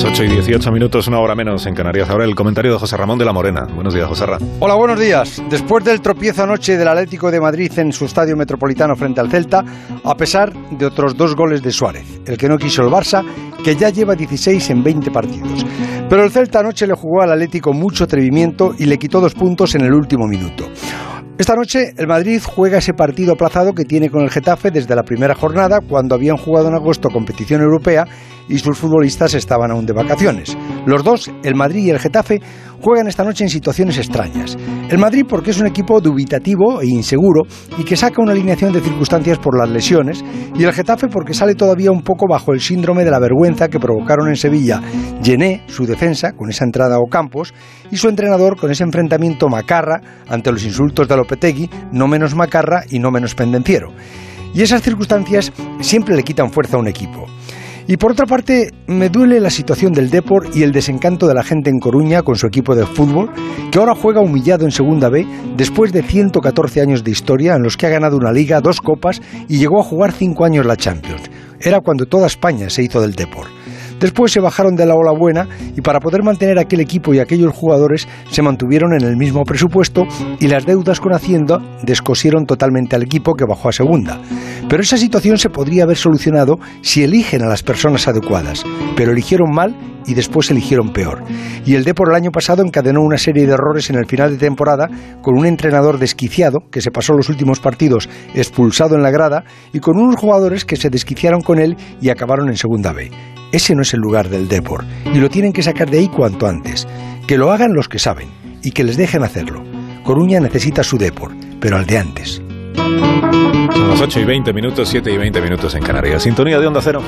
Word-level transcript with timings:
Las 0.00 0.12
8 0.12 0.24
y 0.24 0.28
18 0.28 0.72
minutos, 0.72 1.08
una 1.08 1.20
hora 1.20 1.34
menos 1.34 1.66
en 1.66 1.74
Canarias. 1.74 2.08
Ahora 2.08 2.24
el 2.24 2.34
comentario 2.34 2.72
de 2.72 2.78
José 2.78 2.96
Ramón 2.96 3.18
de 3.18 3.26
la 3.26 3.34
Morena. 3.34 3.66
Buenos 3.74 3.92
días, 3.92 4.08
José 4.08 4.24
Ramón. 4.24 4.48
Hola, 4.58 4.74
buenos 4.74 4.98
días. 4.98 5.42
Después 5.50 5.84
del 5.84 6.00
tropiezo 6.00 6.44
anoche 6.44 6.78
del 6.78 6.88
Atlético 6.88 7.30
de 7.30 7.38
Madrid 7.38 7.70
en 7.76 7.92
su 7.92 8.06
estadio 8.06 8.34
metropolitano 8.34 8.96
frente 8.96 9.20
al 9.20 9.30
Celta, 9.30 9.62
a 10.02 10.14
pesar 10.14 10.54
de 10.70 10.86
otros 10.86 11.18
dos 11.18 11.36
goles 11.36 11.62
de 11.62 11.70
Suárez, 11.70 12.06
el 12.24 12.38
que 12.38 12.48
no 12.48 12.56
quiso 12.56 12.80
el 12.80 12.88
Barça, 12.88 13.22
que 13.62 13.76
ya 13.76 13.90
lleva 13.90 14.14
16 14.14 14.70
en 14.70 14.82
20 14.82 15.10
partidos. 15.10 15.66
Pero 16.08 16.24
el 16.24 16.30
Celta 16.30 16.60
anoche 16.60 16.86
le 16.86 16.94
jugó 16.94 17.20
al 17.20 17.32
Atlético 17.32 17.74
mucho 17.74 18.04
atrevimiento 18.04 18.72
y 18.78 18.86
le 18.86 18.96
quitó 18.96 19.20
dos 19.20 19.34
puntos 19.34 19.74
en 19.74 19.82
el 19.82 19.92
último 19.92 20.26
minuto. 20.26 20.64
Esta 21.40 21.54
noche 21.54 21.94
el 21.96 22.06
Madrid 22.06 22.42
juega 22.44 22.76
ese 22.76 22.92
partido 22.92 23.32
aplazado 23.32 23.72
que 23.72 23.86
tiene 23.86 24.10
con 24.10 24.20
el 24.20 24.30
Getafe 24.30 24.70
desde 24.70 24.94
la 24.94 25.04
primera 25.04 25.34
jornada, 25.34 25.80
cuando 25.80 26.14
habían 26.14 26.36
jugado 26.36 26.68
en 26.68 26.74
agosto 26.74 27.08
competición 27.08 27.62
europea 27.62 28.04
y 28.46 28.58
sus 28.58 28.76
futbolistas 28.76 29.32
estaban 29.32 29.70
aún 29.70 29.86
de 29.86 29.94
vacaciones. 29.94 30.54
Los 30.86 31.04
dos, 31.04 31.30
el 31.42 31.54
Madrid 31.54 31.84
y 31.84 31.90
el 31.90 31.98
Getafe, 31.98 32.40
juegan 32.80 33.06
esta 33.06 33.24
noche 33.24 33.44
en 33.44 33.50
situaciones 33.50 33.98
extrañas. 33.98 34.56
El 34.88 34.98
Madrid 34.98 35.24
porque 35.28 35.50
es 35.50 35.60
un 35.60 35.66
equipo 35.66 36.00
dubitativo 36.00 36.80
e 36.80 36.86
inseguro 36.86 37.42
y 37.78 37.84
que 37.84 37.96
saca 37.96 38.22
una 38.22 38.32
alineación 38.32 38.72
de 38.72 38.80
circunstancias 38.80 39.38
por 39.38 39.58
las 39.58 39.68
lesiones, 39.68 40.24
y 40.56 40.64
el 40.64 40.72
Getafe 40.72 41.08
porque 41.08 41.34
sale 41.34 41.54
todavía 41.54 41.92
un 41.92 42.02
poco 42.02 42.26
bajo 42.28 42.52
el 42.52 42.60
síndrome 42.60 43.04
de 43.04 43.10
la 43.10 43.20
vergüenza 43.20 43.68
que 43.68 43.78
provocaron 43.78 44.28
en 44.28 44.36
Sevilla 44.36 44.80
Gené, 45.22 45.62
su 45.66 45.84
defensa, 45.84 46.32
con 46.32 46.48
esa 46.50 46.64
entrada 46.64 46.96
a 46.96 47.00
Ocampos, 47.00 47.52
y 47.90 47.96
su 47.96 48.08
entrenador 48.08 48.58
con 48.58 48.70
ese 48.70 48.84
enfrentamiento 48.84 49.48
macarra 49.48 50.00
ante 50.28 50.50
los 50.50 50.64
insultos 50.64 51.06
de 51.06 51.16
Lopetegui, 51.16 51.70
no 51.92 52.08
menos 52.08 52.34
macarra 52.34 52.84
y 52.88 52.98
no 52.98 53.10
menos 53.10 53.34
pendenciero. 53.34 53.92
Y 54.54 54.62
esas 54.62 54.82
circunstancias 54.82 55.52
siempre 55.80 56.16
le 56.16 56.24
quitan 56.24 56.50
fuerza 56.50 56.76
a 56.76 56.80
un 56.80 56.88
equipo. 56.88 57.26
Y 57.90 57.96
por 57.96 58.12
otra 58.12 58.24
parte, 58.24 58.70
me 58.86 59.08
duele 59.08 59.40
la 59.40 59.50
situación 59.50 59.92
del 59.92 60.10
Deport 60.10 60.54
y 60.54 60.62
el 60.62 60.70
desencanto 60.70 61.26
de 61.26 61.34
la 61.34 61.42
gente 61.42 61.70
en 61.70 61.80
Coruña 61.80 62.22
con 62.22 62.36
su 62.36 62.46
equipo 62.46 62.76
de 62.76 62.86
fútbol, 62.86 63.32
que 63.72 63.80
ahora 63.80 63.96
juega 63.96 64.20
humillado 64.20 64.64
en 64.64 64.70
Segunda 64.70 65.08
B 65.08 65.26
después 65.56 65.92
de 65.92 66.04
114 66.04 66.82
años 66.82 67.02
de 67.02 67.10
historia 67.10 67.56
en 67.56 67.64
los 67.64 67.76
que 67.76 67.86
ha 67.86 67.90
ganado 67.90 68.16
una 68.16 68.30
liga, 68.30 68.60
dos 68.60 68.80
copas 68.80 69.20
y 69.48 69.58
llegó 69.58 69.80
a 69.80 69.82
jugar 69.82 70.12
cinco 70.12 70.44
años 70.44 70.66
la 70.66 70.76
Champions. 70.76 71.22
Era 71.60 71.80
cuando 71.80 72.06
toda 72.06 72.28
España 72.28 72.70
se 72.70 72.84
hizo 72.84 73.00
del 73.00 73.16
Deport. 73.16 73.50
Después 73.98 74.30
se 74.30 74.40
bajaron 74.40 74.76
de 74.76 74.86
la 74.86 74.94
ola 74.94 75.10
buena 75.10 75.48
y 75.76 75.80
para 75.80 75.98
poder 75.98 76.22
mantener 76.22 76.60
aquel 76.60 76.78
equipo 76.78 77.12
y 77.12 77.18
aquellos 77.18 77.52
jugadores 77.52 78.06
se 78.30 78.40
mantuvieron 78.40 78.94
en 78.94 79.02
el 79.02 79.16
mismo 79.16 79.42
presupuesto 79.42 80.06
y 80.38 80.46
las 80.46 80.64
deudas 80.64 81.00
con 81.00 81.12
Hacienda 81.12 81.58
descosieron 81.82 82.46
totalmente 82.46 82.94
al 82.94 83.02
equipo 83.02 83.34
que 83.34 83.44
bajó 83.44 83.68
a 83.68 83.72
segunda. 83.72 84.20
Pero 84.70 84.84
esa 84.84 84.96
situación 84.96 85.36
se 85.36 85.50
podría 85.50 85.82
haber 85.82 85.96
solucionado 85.96 86.60
si 86.80 87.02
eligen 87.02 87.42
a 87.42 87.48
las 87.48 87.64
personas 87.64 88.06
adecuadas, 88.06 88.62
pero 88.96 89.10
eligieron 89.10 89.50
mal 89.52 89.76
y 90.06 90.14
después 90.14 90.48
eligieron 90.52 90.92
peor. 90.92 91.24
Y 91.66 91.74
el 91.74 91.82
Depor 91.82 92.10
el 92.10 92.14
año 92.14 92.30
pasado 92.30 92.62
encadenó 92.62 93.00
una 93.02 93.18
serie 93.18 93.48
de 93.48 93.54
errores 93.54 93.90
en 93.90 93.96
el 93.96 94.06
final 94.06 94.30
de 94.30 94.38
temporada 94.38 94.88
con 95.22 95.36
un 95.36 95.44
entrenador 95.44 95.98
desquiciado 95.98 96.60
que 96.70 96.80
se 96.80 96.92
pasó 96.92 97.14
los 97.14 97.28
últimos 97.28 97.58
partidos 97.58 98.08
expulsado 98.32 98.94
en 98.94 99.02
la 99.02 99.10
grada 99.10 99.42
y 99.72 99.80
con 99.80 99.98
unos 99.98 100.14
jugadores 100.14 100.64
que 100.64 100.76
se 100.76 100.88
desquiciaron 100.88 101.40
con 101.40 101.58
él 101.58 101.76
y 102.00 102.10
acabaron 102.10 102.48
en 102.48 102.56
segunda 102.56 102.92
B. 102.92 103.10
Ese 103.50 103.74
no 103.74 103.82
es 103.82 103.92
el 103.92 104.00
lugar 104.00 104.28
del 104.28 104.46
Depor 104.46 104.84
y 105.12 105.18
lo 105.18 105.28
tienen 105.28 105.52
que 105.52 105.64
sacar 105.64 105.90
de 105.90 105.98
ahí 105.98 106.08
cuanto 106.08 106.46
antes. 106.46 106.86
Que 107.26 107.38
lo 107.38 107.50
hagan 107.50 107.72
los 107.74 107.88
que 107.88 107.98
saben 107.98 108.28
y 108.62 108.70
que 108.70 108.84
les 108.84 108.96
dejen 108.96 109.24
hacerlo. 109.24 109.64
Coruña 110.04 110.38
necesita 110.38 110.84
su 110.84 110.96
Depor, 110.96 111.32
pero 111.60 111.76
al 111.76 111.86
de 111.86 111.98
antes. 111.98 112.40
Son 112.76 113.88
las 113.88 114.00
8 114.00 114.20
y 114.20 114.24
20 114.24 114.52
minutos, 114.52 114.88
7 114.88 115.10
y 115.12 115.16
20 115.16 115.40
minutos 115.40 115.74
en 115.74 115.82
Canarias. 115.82 116.22
Sintonía 116.22 116.58
de 116.58 116.66
Onda 116.66 116.80
Cero. 116.82 117.02